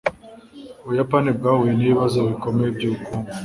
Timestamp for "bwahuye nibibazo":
1.37-2.17